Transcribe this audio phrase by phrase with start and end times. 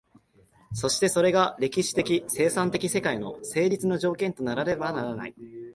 [0.73, 5.35] そしてそれが歴史的生産的世界の成立の条件とならねばならない。